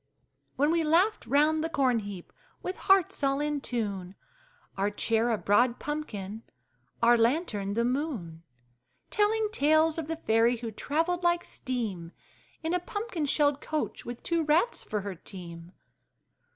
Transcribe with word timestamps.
When 0.55 0.71
we 0.71 0.81
laughed 0.83 1.27
round 1.27 1.63
the 1.63 1.69
corn 1.69 1.99
heap, 1.99 2.33
with 2.63 2.75
hearts 2.75 3.23
all 3.23 3.39
in 3.39 3.61
tune, 3.61 4.15
Our 4.75 4.89
chair 4.89 5.29
a 5.29 5.37
broad 5.37 5.77
pumpkin, 5.77 6.41
our 7.03 7.15
lantern 7.19 7.75
the 7.75 7.85
moon, 7.85 8.41
Telling 9.11 9.49
tales 9.51 9.99
of 9.99 10.07
the 10.07 10.15
fairy 10.15 10.55
who 10.55 10.71
travelled 10.71 11.21
like 11.23 11.43
steam 11.43 12.13
In 12.63 12.73
a 12.73 12.79
pumpkin 12.79 13.27
shell 13.27 13.55
coach, 13.57 14.03
with 14.03 14.23
two 14.23 14.43
rats 14.43 14.83
for 14.83 15.01
her 15.01 15.13
team! 15.13 15.71